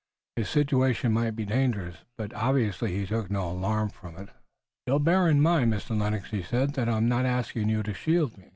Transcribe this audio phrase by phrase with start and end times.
[0.35, 4.29] His situation might be dangerous, but obviously he took no alarm from it.
[4.87, 5.95] "You'll bear in mind, Mr.
[5.95, 8.45] Lennox," he said, "that I'm not asking you to shield me.